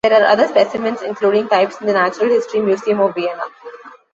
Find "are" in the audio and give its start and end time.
0.19-0.25